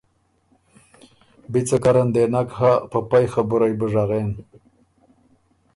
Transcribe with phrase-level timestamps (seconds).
[1.51, 4.29] بی څه کر ان دې نک هۀ، په پئ خبُرئ بُو ژغېن